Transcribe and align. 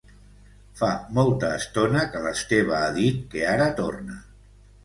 Fa 0.79 0.87
molta 1.17 1.51
estona 1.59 2.05
que 2.15 2.23
l'Esteve 2.25 2.75
ha 2.79 2.91
dit 3.03 3.23
que 3.35 3.47
ara 3.55 3.73
torna 3.83 4.19